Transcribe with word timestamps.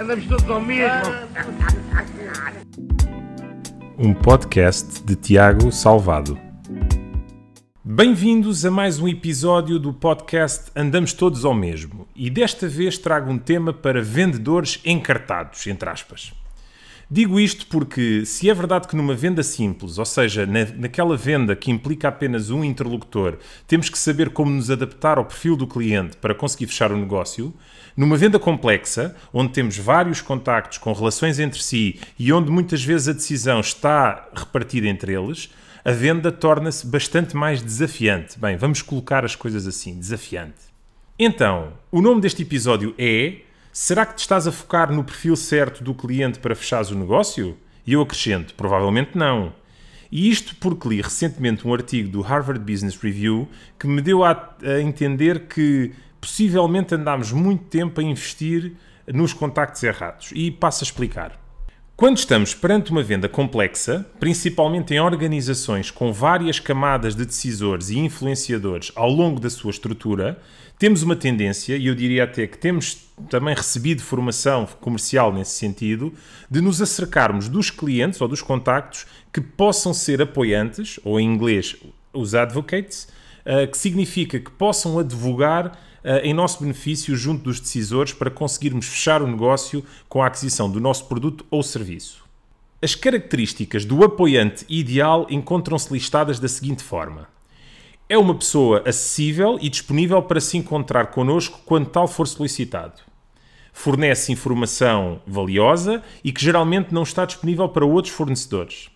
Andamos 0.00 0.24
todos 0.24 0.48
ao 0.48 0.62
mesmo. 0.62 1.12
Um 3.98 4.14
podcast 4.14 5.02
de 5.02 5.14
Tiago 5.14 5.70
Salvado. 5.70 6.38
Bem-vindos 7.84 8.64
a 8.64 8.70
mais 8.70 8.98
um 8.98 9.06
episódio 9.06 9.78
do 9.78 9.92
podcast 9.92 10.70
Andamos 10.74 11.12
Todos 11.12 11.44
ao 11.44 11.52
Mesmo. 11.52 12.08
E 12.16 12.30
desta 12.30 12.66
vez 12.66 12.96
trago 12.96 13.30
um 13.30 13.36
tema 13.36 13.74
para 13.74 14.00
vendedores 14.00 14.80
encartados, 14.86 15.66
entre 15.66 15.90
aspas. 15.90 16.32
Digo 17.12 17.40
isto 17.40 17.66
porque, 17.66 18.24
se 18.24 18.48
é 18.48 18.54
verdade 18.54 18.86
que 18.86 18.94
numa 18.94 19.16
venda 19.16 19.42
simples, 19.42 19.98
ou 19.98 20.04
seja, 20.04 20.46
na, 20.46 20.64
naquela 20.76 21.16
venda 21.16 21.56
que 21.56 21.68
implica 21.68 22.06
apenas 22.06 22.50
um 22.50 22.62
interlocutor, 22.62 23.36
temos 23.66 23.88
que 23.88 23.98
saber 23.98 24.30
como 24.30 24.52
nos 24.52 24.70
adaptar 24.70 25.18
ao 25.18 25.24
perfil 25.24 25.56
do 25.56 25.66
cliente 25.66 26.16
para 26.16 26.36
conseguir 26.36 26.68
fechar 26.68 26.92
o 26.92 26.96
negócio, 26.96 27.52
numa 27.96 28.16
venda 28.16 28.38
complexa, 28.38 29.16
onde 29.32 29.52
temos 29.52 29.76
vários 29.76 30.20
contactos 30.20 30.78
com 30.78 30.92
relações 30.92 31.40
entre 31.40 31.60
si 31.60 31.98
e 32.16 32.32
onde 32.32 32.48
muitas 32.48 32.84
vezes 32.84 33.08
a 33.08 33.12
decisão 33.12 33.58
está 33.58 34.28
repartida 34.32 34.86
entre 34.86 35.12
eles, 35.12 35.52
a 35.84 35.90
venda 35.90 36.30
torna-se 36.30 36.86
bastante 36.86 37.36
mais 37.36 37.60
desafiante. 37.60 38.38
Bem, 38.38 38.56
vamos 38.56 38.82
colocar 38.82 39.24
as 39.24 39.34
coisas 39.34 39.66
assim: 39.66 39.98
desafiante. 39.98 40.70
Então, 41.18 41.72
o 41.90 42.00
nome 42.00 42.20
deste 42.20 42.42
episódio 42.42 42.94
é 42.96 43.38
Será 43.72 44.04
que 44.04 44.16
te 44.16 44.20
estás 44.20 44.48
a 44.48 44.52
focar 44.52 44.92
no 44.92 45.04
perfil 45.04 45.36
certo 45.36 45.84
do 45.84 45.94
cliente 45.94 46.40
para 46.40 46.56
fechares 46.56 46.90
o 46.90 46.98
negócio? 46.98 47.56
E 47.86 47.92
eu 47.92 48.02
acrescento, 48.02 48.52
provavelmente 48.54 49.16
não. 49.16 49.54
E 50.10 50.28
isto 50.28 50.56
porque 50.56 50.88
li 50.88 51.00
recentemente 51.00 51.66
um 51.66 51.72
artigo 51.72 52.08
do 52.08 52.20
Harvard 52.20 52.60
Business 52.60 52.96
Review 52.96 53.48
que 53.78 53.86
me 53.86 54.02
deu 54.02 54.24
a, 54.24 54.56
a 54.62 54.80
entender 54.80 55.46
que 55.46 55.92
possivelmente 56.20 56.96
andámos 56.96 57.30
muito 57.30 57.64
tempo 57.64 58.00
a 58.00 58.02
investir 58.02 58.74
nos 59.06 59.32
contactos 59.32 59.82
errados. 59.84 60.30
E 60.34 60.50
passo 60.50 60.82
a 60.82 60.86
explicar. 60.86 61.39
Quando 62.00 62.16
estamos 62.16 62.54
perante 62.54 62.90
uma 62.90 63.02
venda 63.02 63.28
complexa, 63.28 64.06
principalmente 64.18 64.94
em 64.94 65.00
organizações 65.00 65.90
com 65.90 66.10
várias 66.10 66.58
camadas 66.58 67.14
de 67.14 67.26
decisores 67.26 67.90
e 67.90 67.98
influenciadores 67.98 68.90
ao 68.96 69.10
longo 69.10 69.38
da 69.38 69.50
sua 69.50 69.70
estrutura, 69.70 70.40
temos 70.78 71.02
uma 71.02 71.14
tendência, 71.14 71.76
e 71.76 71.88
eu 71.88 71.94
diria 71.94 72.24
até 72.24 72.46
que 72.46 72.56
temos 72.56 73.06
também 73.28 73.54
recebido 73.54 74.00
formação 74.00 74.66
comercial 74.80 75.30
nesse 75.30 75.58
sentido, 75.58 76.10
de 76.50 76.62
nos 76.62 76.80
acercarmos 76.80 77.50
dos 77.50 77.70
clientes 77.70 78.18
ou 78.18 78.26
dos 78.26 78.40
contactos 78.40 79.04
que 79.30 79.42
possam 79.42 79.92
ser 79.92 80.22
apoiantes, 80.22 80.98
ou 81.04 81.20
em 81.20 81.30
inglês 81.30 81.76
os 82.14 82.34
advocates, 82.34 83.08
eh, 83.44 83.66
que 83.66 83.76
significa 83.76 84.40
que 84.40 84.50
possam 84.50 84.98
advogar 84.98 85.78
em 86.22 86.32
nosso 86.32 86.60
benefício 86.60 87.14
junto 87.14 87.44
dos 87.44 87.60
decisores 87.60 88.12
para 88.12 88.30
conseguirmos 88.30 88.86
fechar 88.86 89.22
o 89.22 89.26
negócio 89.26 89.84
com 90.08 90.22
a 90.22 90.26
aquisição 90.26 90.70
do 90.70 90.80
nosso 90.80 91.06
produto 91.06 91.44
ou 91.50 91.62
serviço. 91.62 92.24
As 92.82 92.94
características 92.94 93.84
do 93.84 94.02
apoiante 94.02 94.64
ideal 94.66 95.26
encontram-se 95.28 95.92
listadas 95.92 96.38
da 96.38 96.48
seguinte 96.48 96.82
forma: 96.82 97.28
é 98.08 98.16
uma 98.16 98.34
pessoa 98.34 98.82
acessível 98.86 99.58
e 99.60 99.68
disponível 99.68 100.22
para 100.22 100.40
se 100.40 100.56
encontrar 100.56 101.08
connosco 101.08 101.60
quando 101.66 101.90
tal 101.90 102.08
for 102.08 102.26
solicitado. 102.26 103.02
Fornece 103.72 104.32
informação 104.32 105.20
valiosa 105.26 106.02
e 106.24 106.32
que 106.32 106.42
geralmente 106.42 106.92
não 106.92 107.02
está 107.02 107.24
disponível 107.24 107.68
para 107.68 107.84
outros 107.84 108.12
fornecedores. 108.12 108.88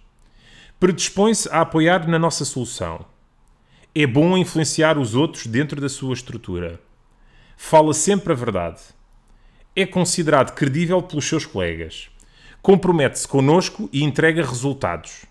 Predispõe-se 0.80 1.48
a 1.50 1.60
apoiar 1.60 2.08
na 2.08 2.18
nossa 2.18 2.44
solução. 2.44 3.04
É 3.94 4.06
bom 4.06 4.36
influenciar 4.36 4.98
os 4.98 5.14
outros 5.14 5.46
dentro 5.46 5.80
da 5.80 5.88
sua 5.88 6.14
estrutura 6.14 6.80
fala 7.56 7.94
sempre 7.94 8.32
a 8.32 8.36
verdade. 8.36 8.80
É 9.74 9.84
considerado 9.84 10.54
credível 10.54 11.02
pelos 11.02 11.28
seus 11.28 11.44
colegas. 11.46 12.08
Compromete-se 12.62 13.26
connosco 13.26 13.88
e 13.92 14.02
entrega 14.02 14.44
resultados. 14.44 15.26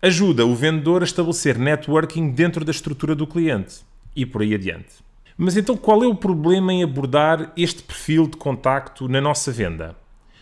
Ajuda 0.00 0.44
o 0.44 0.54
vendedor 0.54 1.02
a 1.02 1.04
estabelecer 1.04 1.58
networking 1.58 2.30
dentro 2.30 2.64
da 2.64 2.70
estrutura 2.72 3.14
do 3.14 3.26
cliente. 3.26 3.82
E 4.16 4.26
por 4.26 4.42
aí 4.42 4.54
adiante. 4.54 5.02
Mas 5.36 5.56
então 5.56 5.76
qual 5.76 6.02
é 6.02 6.06
o 6.06 6.14
problema 6.14 6.72
em 6.72 6.82
abordar 6.82 7.52
este 7.56 7.82
perfil 7.82 8.26
de 8.26 8.36
contacto 8.36 9.08
na 9.08 9.20
nossa 9.20 9.50
venda? 9.50 9.96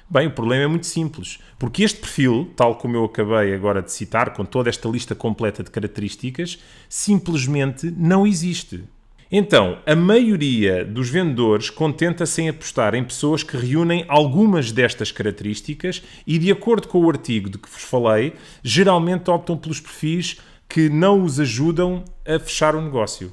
Bem, 0.09 0.27
o 0.27 0.33
problema 0.33 0.65
é 0.65 0.66
muito 0.66 0.87
simples, 0.87 1.38
porque 1.56 1.84
este 1.84 2.00
perfil, 2.00 2.53
tal 2.56 2.75
como 2.75 2.97
eu 2.97 3.04
acabei 3.04 3.54
agora 3.54 3.81
de 3.81 3.93
citar, 3.93 4.33
com 4.33 4.44
toda 4.44 4.69
esta 4.69 4.88
lista 4.88 5.15
completa 5.15 5.62
de 5.62 5.71
características, 5.71 6.59
simplesmente 6.88 7.88
não 7.97 8.27
existe. 8.27 8.83
Então, 9.32 9.78
a 9.86 9.94
maioria 9.94 10.84
dos 10.84 11.08
vendedores 11.08 11.70
contenta-se 11.70 12.42
em 12.42 12.48
apostar 12.48 12.96
em 12.96 13.04
pessoas 13.04 13.44
que 13.44 13.56
reúnem 13.56 14.04
algumas 14.08 14.72
destas 14.72 15.12
características 15.12 16.02
e, 16.26 16.36
de 16.36 16.50
acordo 16.50 16.88
com 16.88 17.04
o 17.04 17.08
artigo 17.08 17.48
de 17.48 17.56
que 17.56 17.70
vos 17.70 17.82
falei, 17.82 18.32
geralmente 18.60 19.30
optam 19.30 19.56
pelos 19.56 19.78
perfis 19.78 20.38
que 20.68 20.88
não 20.88 21.22
os 21.22 21.38
ajudam 21.38 22.04
a 22.26 22.41
fechar 22.41 22.74
o 22.74 22.80
negócio. 22.80 23.32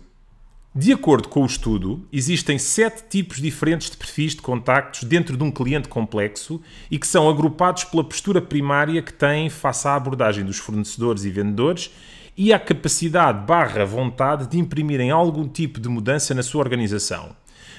De 0.75 0.93
acordo 0.93 1.29
com 1.29 1.41
o 1.41 1.47
estudo, 1.47 2.07
existem 2.13 2.59
sete 2.59 3.05
tipos 3.09 3.41
diferentes 3.41 3.89
de 3.89 3.97
perfis 3.97 4.35
de 4.35 4.43
contactos 4.43 5.03
dentro 5.03 5.35
de 5.35 5.43
um 5.43 5.49
cliente 5.49 5.87
complexo 5.87 6.61
e 6.91 6.99
que 6.99 7.07
são 7.07 7.27
agrupados 7.27 7.83
pela 7.85 8.03
postura 8.03 8.39
primária 8.39 9.01
que 9.01 9.11
têm 9.11 9.49
face 9.49 9.87
à 9.87 9.95
abordagem 9.95 10.45
dos 10.45 10.59
fornecedores 10.59 11.25
e 11.25 11.31
vendedores 11.31 11.89
e 12.37 12.53
a 12.53 12.59
capacidade 12.59 13.47
barra 13.47 13.83
vontade 13.83 14.47
de 14.47 14.59
imprimirem 14.59 15.09
algum 15.09 15.47
tipo 15.47 15.79
de 15.79 15.89
mudança 15.89 16.35
na 16.35 16.43
sua 16.43 16.61
organização. 16.61 17.35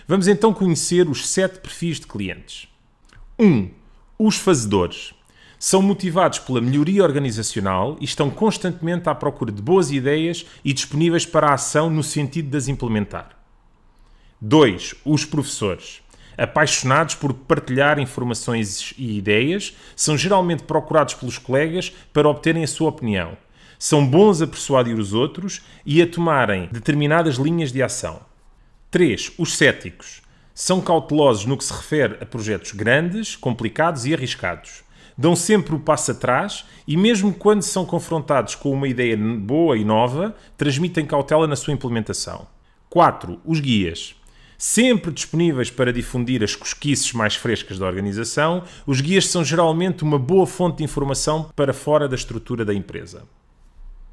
Vamos 0.07 0.27
então 0.27 0.53
conhecer 0.53 1.09
os 1.09 1.29
sete 1.29 1.61
perfis 1.61 2.01
de 2.01 2.09
clientes. 2.09 2.67
1. 3.39 3.47
Um, 3.47 3.71
os 4.19 4.37
fazedores. 4.37 5.15
São 5.61 5.81
motivados 5.81 6.41
pela 6.41 6.61
melhoria 6.61 7.05
organizacional 7.05 7.97
e 8.01 8.05
estão 8.05 8.31
constantemente 8.31 9.09
à 9.09 9.15
procura 9.15 9.53
de 9.53 9.63
boas 9.63 9.93
ideias 9.93 10.45
e 10.65 10.73
disponíveis 10.73 11.25
para 11.25 11.49
a 11.49 11.55
ação 11.55 11.89
no 11.89 12.03
sentido 12.03 12.51
de 12.51 12.57
as 12.57 12.67
implementar. 12.67 13.39
2. 14.41 14.95
Os 15.05 15.25
professores. 15.25 16.01
Apaixonados 16.37 17.17
por 17.17 17.33
partilhar 17.33 17.99
informações 17.99 18.95
e 18.97 19.19
ideias, 19.19 19.77
são 19.95 20.17
geralmente 20.17 20.63
procurados 20.63 21.15
pelos 21.15 21.39
colegas 21.39 21.93
para 22.13 22.29
obterem 22.29 22.65
a 22.65 22.69
sua 22.69 22.89
opinião 22.89 23.37
são 23.79 24.05
bons 24.05 24.43
a 24.43 24.47
persuadir 24.47 24.99
os 24.99 25.15
outros 25.15 25.63
e 25.87 26.03
a 26.03 26.07
tomarem 26.07 26.69
determinadas 26.73 27.37
linhas 27.37 27.71
de 27.71 27.83
ação. 27.83 28.21
3. 28.91 29.33
Os 29.39 29.57
céticos. 29.57 30.23
São 30.55 30.81
cautelosos 30.81 31.47
no 31.47 31.57
que 31.57 31.65
se 31.65 31.73
refere 31.73 32.17
a 32.21 32.27
projetos 32.27 32.73
grandes, 32.73 33.37
complicados 33.37 34.07
e 34.07 34.13
arriscados. 34.13 34.83
Dão 35.17 35.37
sempre 35.37 35.75
o 35.75 35.79
passo 35.81 36.11
atrás 36.11 36.65
e, 36.87 36.97
mesmo 36.97 37.33
quando 37.33 37.63
são 37.63 37.85
confrontados 37.85 38.55
com 38.55 38.73
uma 38.73 38.89
ideia 38.89 39.17
boa 39.17 39.77
e 39.77 39.85
nova, 39.85 40.35
transmitem 40.57 41.07
cautela 41.07 41.47
na 41.47 41.55
sua 41.55 41.75
implementação. 41.75 42.47
4. 42.91 43.41
Os 43.45 43.61
guias. 43.61 44.17
Sempre 44.57 45.13
disponíveis 45.13 45.71
para 45.71 45.93
difundir 45.93 46.43
as 46.43 46.57
cosquices 46.57 47.13
mais 47.13 47.37
frescas 47.37 47.79
da 47.79 47.87
organização, 47.87 48.65
os 48.85 49.01
guias 49.01 49.29
são 49.29 49.45
geralmente 49.45 50.03
uma 50.03 50.19
boa 50.19 50.47
fonte 50.49 50.79
de 50.79 50.85
informação 50.85 51.49
para 51.55 51.73
fora 51.73 52.09
da 52.09 52.17
estrutura 52.17 52.65
da 52.65 52.75
empresa. 52.75 53.23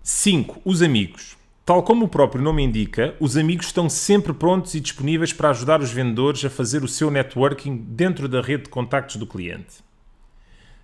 5. 0.07 0.61
Os 0.63 0.83
amigos. 0.83 1.35
Tal 1.65 1.81
como 1.81 2.05
o 2.05 2.07
próprio 2.07 2.39
nome 2.39 2.61
indica, 2.61 3.15
os 3.19 3.35
amigos 3.35 3.65
estão 3.65 3.89
sempre 3.89 4.33
prontos 4.33 4.75
e 4.75 4.79
disponíveis 4.79 5.33
para 5.33 5.49
ajudar 5.49 5.81
os 5.81 5.91
vendedores 5.91 6.45
a 6.45 6.49
fazer 6.51 6.83
o 6.83 6.87
seu 6.87 7.09
networking 7.09 7.75
dentro 7.75 8.29
da 8.29 8.39
rede 8.39 8.65
de 8.65 8.69
contactos 8.69 9.15
do 9.15 9.25
cliente. 9.25 9.83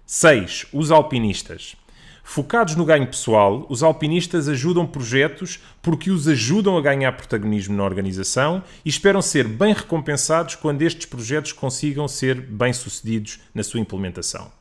6. 0.08 0.66
Os 0.74 0.90
alpinistas. 0.90 1.76
Focados 2.24 2.76
no 2.76 2.84
ganho 2.84 3.06
pessoal, 3.06 3.68
os 3.70 3.84
alpinistas 3.84 4.50
ajudam 4.50 4.88
projetos 4.88 5.60
porque 5.84 6.10
os 6.10 6.28
ajudam 6.28 6.76
a 6.76 6.82
ganhar 6.82 7.12
protagonismo 7.12 7.78
na 7.78 7.84
organização 7.84 8.64
e 8.84 8.90
esperam 8.90 9.22
ser 9.22 9.48
bem 9.48 9.72
recompensados 9.72 10.56
quando 10.56 10.82
estes 10.82 11.06
projetos 11.06 11.52
consigam 11.52 12.08
ser 12.08 12.42
bem-sucedidos 12.42 13.40
na 13.54 13.62
sua 13.62 13.80
implementação. 13.80 14.52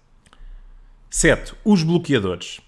7. 1.08 1.54
Os 1.64 1.82
bloqueadores. 1.82 2.60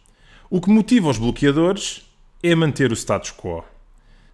O 0.54 0.60
que 0.60 0.69
motiva 0.69 1.08
os 1.08 1.16
bloqueadores 1.16 2.06
é 2.43 2.54
manter 2.54 2.93
o 2.93 2.94
status 2.94 3.32
quo. 3.32 3.64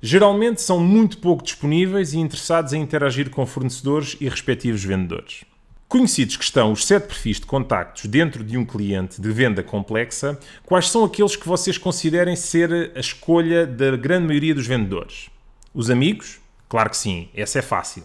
Geralmente 0.02 0.60
são 0.60 0.80
muito 0.80 1.18
pouco 1.18 1.44
disponíveis 1.44 2.12
e 2.12 2.18
interessados 2.18 2.72
em 2.72 2.82
interagir 2.82 3.30
com 3.30 3.46
fornecedores 3.46 4.16
e 4.20 4.28
respectivos 4.28 4.82
vendedores. 4.82 5.44
Conhecidos 5.86 6.36
que 6.36 6.42
estão 6.42 6.72
os 6.72 6.84
sete 6.84 7.06
perfis 7.06 7.38
de 7.38 7.46
contactos 7.46 8.06
dentro 8.06 8.42
de 8.42 8.58
um 8.58 8.64
cliente 8.64 9.20
de 9.20 9.30
venda 9.30 9.62
complexa, 9.62 10.36
quais 10.66 10.90
são 10.90 11.04
aqueles 11.04 11.36
que 11.36 11.46
vocês 11.46 11.78
considerem 11.78 12.34
ser 12.34 12.90
a 12.96 12.98
escolha 12.98 13.64
da 13.64 13.96
grande 13.96 14.26
maioria 14.26 14.56
dos 14.56 14.66
vendedores? 14.66 15.30
Os 15.72 15.88
amigos? 15.88 16.40
Claro 16.68 16.90
que 16.90 16.96
sim, 16.96 17.28
essa 17.32 17.60
é 17.60 17.62
fácil. 17.62 18.02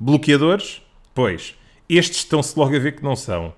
Bloqueadores? 0.00 0.80
Pois, 1.14 1.54
estes 1.86 2.20
estão-se 2.20 2.58
logo 2.58 2.74
a 2.74 2.78
ver 2.78 2.96
que 2.96 3.04
não 3.04 3.14
são. 3.14 3.52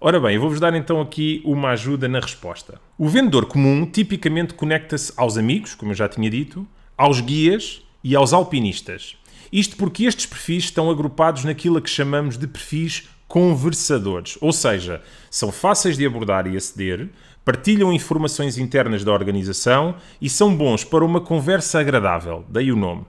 Ora 0.00 0.20
bem, 0.20 0.36
eu 0.36 0.40
vou-vos 0.40 0.60
dar 0.60 0.72
então 0.76 1.00
aqui 1.00 1.42
uma 1.44 1.70
ajuda 1.70 2.06
na 2.06 2.20
resposta. 2.20 2.80
O 2.96 3.08
vendedor 3.08 3.46
comum 3.46 3.84
tipicamente 3.84 4.54
conecta-se 4.54 5.12
aos 5.16 5.36
amigos, 5.36 5.74
como 5.74 5.90
eu 5.90 5.96
já 5.96 6.08
tinha 6.08 6.30
dito, 6.30 6.64
aos 6.96 7.20
guias 7.20 7.82
e 8.04 8.14
aos 8.14 8.32
alpinistas. 8.32 9.16
Isto 9.52 9.76
porque 9.76 10.04
estes 10.04 10.26
perfis 10.26 10.64
estão 10.64 10.88
agrupados 10.88 11.42
naquilo 11.42 11.78
a 11.78 11.82
que 11.82 11.90
chamamos 11.90 12.38
de 12.38 12.46
perfis 12.46 13.08
conversadores, 13.26 14.38
ou 14.40 14.52
seja, 14.52 15.02
são 15.28 15.50
fáceis 15.50 15.96
de 15.96 16.06
abordar 16.06 16.46
e 16.46 16.56
aceder, 16.56 17.08
partilham 17.44 17.92
informações 17.92 18.56
internas 18.56 19.02
da 19.02 19.12
organização 19.12 19.96
e 20.22 20.30
são 20.30 20.54
bons 20.56 20.84
para 20.84 21.04
uma 21.04 21.20
conversa 21.20 21.80
agradável, 21.80 22.44
daí 22.48 22.70
o 22.70 22.76
nome. 22.76 23.04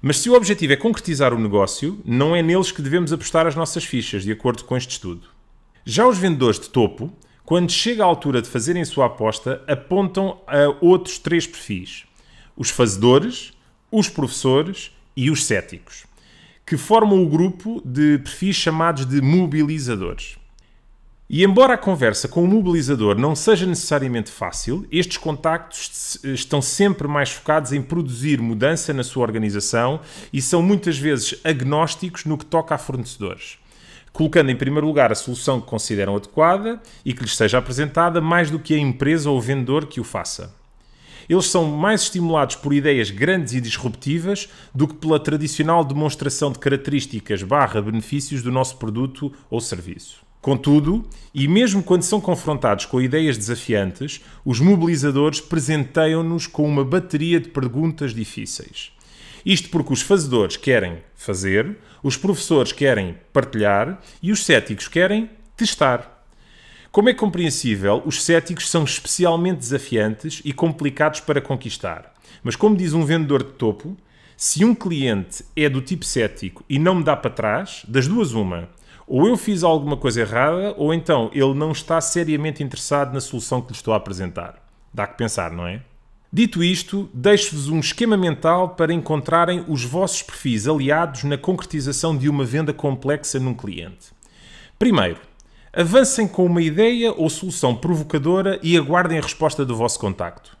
Mas 0.00 0.16
se 0.16 0.30
o 0.30 0.34
objetivo 0.34 0.72
é 0.72 0.76
concretizar 0.76 1.34
o 1.34 1.38
negócio, 1.38 2.00
não 2.06 2.34
é 2.34 2.42
neles 2.42 2.72
que 2.72 2.80
devemos 2.80 3.12
apostar 3.12 3.46
as 3.46 3.54
nossas 3.54 3.84
fichas, 3.84 4.24
de 4.24 4.32
acordo 4.32 4.64
com 4.64 4.78
este 4.78 4.92
estudo. 4.92 5.39
Já 5.92 6.06
os 6.06 6.18
vendedores 6.18 6.60
de 6.60 6.70
topo, 6.70 7.12
quando 7.44 7.72
chega 7.72 8.04
a 8.04 8.06
altura 8.06 8.40
de 8.40 8.48
fazerem 8.48 8.84
sua 8.84 9.06
aposta, 9.06 9.60
apontam 9.66 10.40
a 10.46 10.72
outros 10.80 11.18
três 11.18 11.48
perfis: 11.48 12.04
os 12.56 12.70
fazedores, 12.70 13.52
os 13.90 14.08
professores 14.08 14.92
e 15.16 15.32
os 15.32 15.44
céticos, 15.44 16.04
que 16.64 16.76
formam 16.76 17.20
o 17.20 17.28
grupo 17.28 17.82
de 17.84 18.18
perfis 18.18 18.54
chamados 18.54 19.04
de 19.04 19.20
mobilizadores. 19.20 20.36
E 21.28 21.42
embora 21.42 21.74
a 21.74 21.78
conversa 21.78 22.28
com 22.28 22.44
o 22.44 22.46
mobilizador 22.46 23.18
não 23.18 23.34
seja 23.34 23.66
necessariamente 23.66 24.30
fácil, 24.30 24.86
estes 24.92 25.16
contactos 25.16 26.20
estão 26.22 26.62
sempre 26.62 27.08
mais 27.08 27.30
focados 27.30 27.72
em 27.72 27.82
produzir 27.82 28.40
mudança 28.40 28.92
na 28.92 29.02
sua 29.02 29.24
organização 29.24 29.98
e 30.32 30.40
são 30.40 30.62
muitas 30.62 30.96
vezes 30.96 31.40
agnósticos 31.42 32.26
no 32.26 32.38
que 32.38 32.46
toca 32.46 32.76
a 32.76 32.78
fornecedores, 32.78 33.58
colocando 34.12 34.50
em 34.50 34.56
primeiro 34.56 34.86
lugar 34.86 35.12
a 35.12 35.14
solução 35.14 35.60
que 35.60 35.66
consideram 35.66 36.16
adequada 36.16 36.80
e 37.04 37.12
que 37.12 37.22
lhes 37.22 37.36
seja 37.36 37.58
apresentada 37.58 38.20
mais 38.20 38.50
do 38.50 38.58
que 38.58 38.74
a 38.74 38.78
empresa 38.78 39.30
ou 39.30 39.40
vendedor 39.40 39.86
que 39.86 40.00
o 40.00 40.04
faça. 40.04 40.54
Eles 41.28 41.46
são 41.46 41.64
mais 41.64 42.02
estimulados 42.02 42.56
por 42.56 42.74
ideias 42.74 43.10
grandes 43.10 43.54
e 43.54 43.60
disruptivas 43.60 44.48
do 44.74 44.88
que 44.88 44.94
pela 44.94 45.20
tradicional 45.20 45.84
demonstração 45.84 46.50
de 46.50 46.58
características 46.58 47.42
barra 47.44 47.80
benefícios 47.80 48.42
do 48.42 48.50
nosso 48.50 48.76
produto 48.78 49.32
ou 49.48 49.60
serviço. 49.60 50.28
Contudo, 50.40 51.06
e 51.34 51.46
mesmo 51.46 51.82
quando 51.82 52.02
são 52.02 52.20
confrontados 52.20 52.86
com 52.86 53.00
ideias 53.00 53.36
desafiantes, 53.36 54.22
os 54.44 54.58
mobilizadores 54.58 55.40
presenteiam-nos 55.40 56.46
com 56.46 56.66
uma 56.66 56.84
bateria 56.84 57.38
de 57.38 57.50
perguntas 57.50 58.14
difíceis. 58.14 58.90
Isto 59.44 59.70
porque 59.70 59.92
os 59.92 60.02
fazedores 60.02 60.56
querem 60.56 60.98
fazer, 61.14 61.78
os 62.02 62.16
professores 62.16 62.72
querem 62.72 63.16
partilhar 63.32 64.00
e 64.22 64.32
os 64.32 64.44
céticos 64.44 64.88
querem 64.88 65.30
testar. 65.56 66.24
Como 66.90 67.08
é 67.08 67.14
compreensível, 67.14 68.02
os 68.04 68.22
céticos 68.22 68.68
são 68.68 68.84
especialmente 68.84 69.58
desafiantes 69.58 70.42
e 70.44 70.52
complicados 70.52 71.20
para 71.20 71.40
conquistar. 71.40 72.14
Mas, 72.42 72.56
como 72.56 72.76
diz 72.76 72.92
um 72.92 73.04
vendedor 73.04 73.44
de 73.44 73.52
topo, 73.52 73.96
se 74.36 74.64
um 74.64 74.74
cliente 74.74 75.44
é 75.54 75.68
do 75.68 75.80
tipo 75.80 76.04
cético 76.04 76.64
e 76.68 76.78
não 76.78 76.96
me 76.96 77.04
dá 77.04 77.16
para 77.16 77.30
trás, 77.30 77.82
das 77.86 78.08
duas, 78.08 78.32
uma 78.32 78.68
ou 79.10 79.26
eu 79.26 79.36
fiz 79.36 79.64
alguma 79.64 79.96
coisa 79.96 80.20
errada, 80.20 80.72
ou 80.78 80.94
então 80.94 81.32
ele 81.34 81.52
não 81.52 81.72
está 81.72 82.00
seriamente 82.00 82.62
interessado 82.62 83.12
na 83.12 83.20
solução 83.20 83.60
que 83.60 83.72
lhe 83.72 83.76
estou 83.76 83.92
a 83.92 83.96
apresentar. 83.96 84.64
Dá 84.94 85.04
que 85.04 85.18
pensar, 85.18 85.50
não 85.50 85.66
é? 85.66 85.82
Dito 86.32 86.62
isto, 86.62 87.10
deixo-vos 87.12 87.68
um 87.68 87.80
esquema 87.80 88.16
mental 88.16 88.76
para 88.76 88.94
encontrarem 88.94 89.64
os 89.66 89.84
vossos 89.84 90.22
perfis 90.22 90.68
aliados 90.68 91.24
na 91.24 91.36
concretização 91.36 92.16
de 92.16 92.28
uma 92.28 92.44
venda 92.44 92.72
complexa 92.72 93.40
num 93.40 93.52
cliente. 93.52 94.12
Primeiro, 94.78 95.18
avancem 95.72 96.28
com 96.28 96.46
uma 96.46 96.62
ideia 96.62 97.12
ou 97.12 97.28
solução 97.28 97.74
provocadora 97.74 98.60
e 98.62 98.76
aguardem 98.76 99.18
a 99.18 99.22
resposta 99.22 99.64
do 99.64 99.74
vosso 99.74 99.98
contacto. 99.98 100.56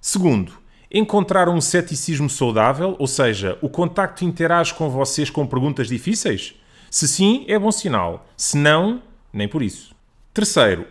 Segundo, 0.00 0.52
encontraram 0.88 1.56
um 1.56 1.60
ceticismo 1.60 2.30
saudável, 2.30 2.94
ou 2.96 3.08
seja, 3.08 3.58
o 3.60 3.68
contacto 3.68 4.24
interage 4.24 4.72
com 4.72 4.88
vocês 4.88 5.28
com 5.28 5.44
perguntas 5.44 5.88
difíceis? 5.88 6.54
Se 6.88 7.08
sim, 7.08 7.44
é 7.48 7.58
bom 7.58 7.72
sinal. 7.72 8.24
Se 8.36 8.56
não, 8.56 9.02
nem 9.32 9.48
por 9.48 9.64
isso. 9.64 9.92
Terceiro, 10.32 10.86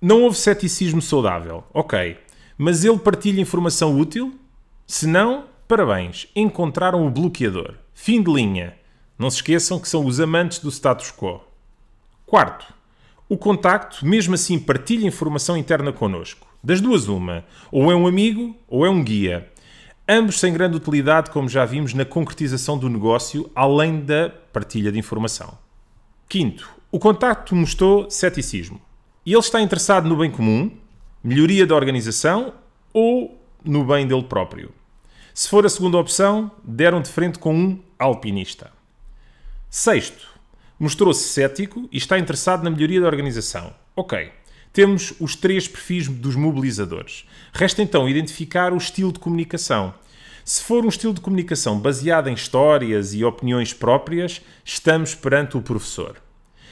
não 0.00 0.22
houve 0.22 0.38
ceticismo 0.38 1.02
saudável. 1.02 1.62
Ok. 1.74 2.24
Mas 2.56 2.84
ele 2.84 2.98
partilha 2.98 3.40
informação 3.40 3.98
útil? 3.98 4.34
Se 4.86 5.06
não, 5.06 5.44
parabéns, 5.68 6.28
encontraram 6.34 7.06
o 7.06 7.10
bloqueador. 7.10 7.74
Fim 7.94 8.22
de 8.22 8.32
linha. 8.32 8.74
Não 9.18 9.30
se 9.30 9.36
esqueçam 9.36 9.78
que 9.78 9.88
são 9.88 10.04
os 10.04 10.20
amantes 10.20 10.58
do 10.58 10.70
status 10.70 11.10
quo. 11.10 11.40
Quarto, 12.24 12.72
o 13.28 13.36
contacto, 13.36 14.04
mesmo 14.04 14.34
assim, 14.34 14.58
partilha 14.58 15.06
informação 15.06 15.56
interna 15.56 15.92
connosco. 15.92 16.46
Das 16.62 16.80
duas, 16.80 17.08
uma. 17.08 17.44
Ou 17.70 17.90
é 17.90 17.96
um 17.96 18.06
amigo 18.06 18.56
ou 18.68 18.84
é 18.84 18.90
um 18.90 19.02
guia 19.02 19.50
ambos 20.08 20.38
sem 20.38 20.52
grande 20.52 20.76
utilidade, 20.76 21.30
como 21.30 21.48
já 21.48 21.64
vimos, 21.64 21.92
na 21.92 22.04
concretização 22.04 22.78
do 22.78 22.88
negócio, 22.88 23.50
além 23.54 24.00
da 24.00 24.30
partilha 24.52 24.92
de 24.92 24.98
informação. 24.98 25.58
Quinto, 26.28 26.68
o 26.90 26.98
contacto 26.98 27.54
mostrou 27.54 28.10
ceticismo. 28.10 28.80
E 29.24 29.32
ele 29.32 29.40
está 29.40 29.60
interessado 29.60 30.08
no 30.08 30.16
bem 30.16 30.30
comum, 30.30 30.70
melhoria 31.26 31.66
da 31.66 31.74
organização 31.74 32.54
ou 32.92 33.44
no 33.64 33.84
bem 33.84 34.06
dele 34.06 34.22
próprio. 34.22 34.72
Se 35.34 35.48
for 35.48 35.66
a 35.66 35.68
segunda 35.68 35.98
opção, 35.98 36.52
deram 36.62 37.02
de 37.02 37.10
frente 37.10 37.36
com 37.40 37.52
um 37.52 37.82
alpinista. 37.98 38.70
Sexto, 39.68 40.24
mostrou-se 40.78 41.24
cético 41.24 41.88
e 41.90 41.98
está 41.98 42.16
interessado 42.16 42.62
na 42.62 42.70
melhoria 42.70 43.00
da 43.00 43.08
organização. 43.08 43.74
Ok, 43.96 44.30
temos 44.72 45.14
os 45.18 45.34
três 45.34 45.66
perfis 45.66 46.06
dos 46.06 46.36
mobilizadores. 46.36 47.26
Resta 47.52 47.82
então 47.82 48.08
identificar 48.08 48.72
o 48.72 48.76
estilo 48.76 49.12
de 49.12 49.18
comunicação. 49.18 49.92
Se 50.44 50.62
for 50.62 50.84
um 50.84 50.88
estilo 50.88 51.12
de 51.12 51.20
comunicação 51.20 51.80
baseado 51.80 52.28
em 52.28 52.34
histórias 52.34 53.14
e 53.14 53.24
opiniões 53.24 53.72
próprias, 53.72 54.40
estamos 54.64 55.12
perante 55.12 55.56
o 55.56 55.60
professor. 55.60 56.22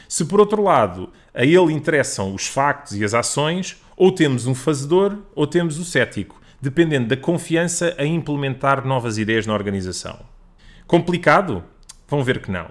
Se 0.08 0.24
por 0.24 0.38
outro 0.38 0.62
lado 0.62 1.10
a 1.34 1.44
ele 1.44 1.72
interessam 1.72 2.32
os 2.32 2.46
factos 2.46 2.94
e 2.94 3.04
as 3.04 3.14
ações, 3.14 3.82
ou 3.96 4.12
temos 4.12 4.46
um 4.46 4.55
fazedor 4.55 5.19
ou 5.35 5.46
temos 5.46 5.79
o 5.79 5.85
cético, 5.85 6.41
dependendo 6.61 7.08
da 7.08 7.17
confiança 7.17 7.94
a 7.99 8.05
implementar 8.05 8.87
novas 8.87 9.19
ideias 9.19 9.46
na 9.46 9.55
organização. 9.55 10.19
Complicado? 10.87 11.64
Vão 12.08 12.23
ver 12.23 12.41
que 12.41 12.50
não. 12.50 12.67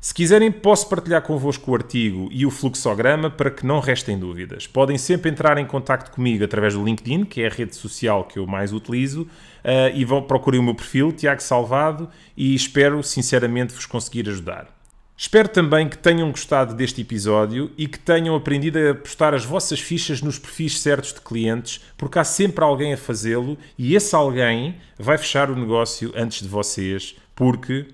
Se 0.00 0.14
quiserem, 0.14 0.52
posso 0.52 0.88
partilhar 0.88 1.22
convosco 1.22 1.72
o 1.72 1.74
artigo 1.74 2.28
e 2.30 2.46
o 2.46 2.52
fluxograma 2.52 3.28
para 3.28 3.50
que 3.50 3.66
não 3.66 3.80
restem 3.80 4.16
dúvidas. 4.16 4.64
Podem 4.64 4.96
sempre 4.96 5.28
entrar 5.28 5.58
em 5.58 5.66
contato 5.66 6.12
comigo 6.12 6.44
através 6.44 6.74
do 6.74 6.84
LinkedIn, 6.84 7.24
que 7.24 7.42
é 7.42 7.48
a 7.48 7.50
rede 7.50 7.74
social 7.74 8.24
que 8.24 8.38
eu 8.38 8.46
mais 8.46 8.72
utilizo, 8.72 9.22
uh, 9.22 9.92
e 9.92 10.04
vão 10.04 10.22
procurem 10.22 10.60
o 10.60 10.62
meu 10.62 10.74
perfil, 10.74 11.10
Tiago 11.10 11.42
Salvado, 11.42 12.08
e 12.36 12.54
espero 12.54 13.02
sinceramente 13.02 13.74
vos 13.74 13.86
conseguir 13.86 14.28
ajudar. 14.28 14.77
Espero 15.20 15.48
também 15.48 15.88
que 15.88 15.98
tenham 15.98 16.30
gostado 16.30 16.76
deste 16.76 17.00
episódio 17.00 17.72
e 17.76 17.88
que 17.88 17.98
tenham 17.98 18.36
aprendido 18.36 18.78
a 18.78 18.94
postar 18.94 19.34
as 19.34 19.44
vossas 19.44 19.80
fichas 19.80 20.22
nos 20.22 20.38
perfis 20.38 20.78
certos 20.80 21.12
de 21.12 21.20
clientes, 21.20 21.80
porque 21.96 22.20
há 22.20 22.24
sempre 22.24 22.64
alguém 22.64 22.92
a 22.94 22.96
fazê-lo 22.96 23.58
e 23.76 23.96
esse 23.96 24.14
alguém 24.14 24.76
vai 24.96 25.18
fechar 25.18 25.50
o 25.50 25.56
negócio 25.56 26.12
antes 26.14 26.40
de 26.40 26.46
vocês, 26.46 27.16
porque 27.34 27.88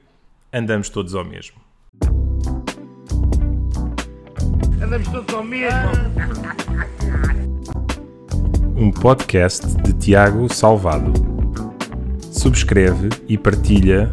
andamos 0.52 0.90
todos 0.90 1.14
ao 1.14 1.24
mesmo. 1.24 1.56
Andamos 4.82 5.08
todos 5.08 5.34
ao 5.34 5.42
mesmo. 5.42 5.80
Um 8.76 8.90
podcast 8.90 9.66
de 9.78 9.94
Tiago 9.94 10.52
Salvado. 10.52 11.10
Subscreve 12.30 13.08
e 13.26 13.38
partilha 13.38 14.12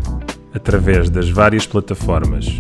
através 0.54 1.10
das 1.10 1.30
várias 1.30 1.68
plataformas 1.68 2.58